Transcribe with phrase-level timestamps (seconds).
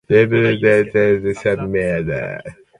[0.09, 2.41] Eleven designs were submitted.